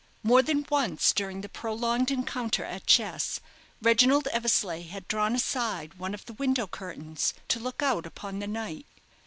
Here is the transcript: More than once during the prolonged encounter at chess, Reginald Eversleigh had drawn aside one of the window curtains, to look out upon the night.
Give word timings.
More 0.23 0.41
than 0.41 0.65
once 0.71 1.13
during 1.13 1.41
the 1.41 1.47
prolonged 1.47 2.09
encounter 2.09 2.63
at 2.65 2.87
chess, 2.87 3.39
Reginald 3.83 4.27
Eversleigh 4.29 4.81
had 4.87 5.07
drawn 5.07 5.35
aside 5.35 5.93
one 5.99 6.15
of 6.15 6.25
the 6.25 6.33
window 6.33 6.65
curtains, 6.65 7.35
to 7.49 7.59
look 7.59 7.83
out 7.83 8.07
upon 8.07 8.39
the 8.39 8.47
night. 8.47 8.87